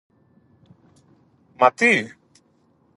[1.57, 1.91] Μα τι;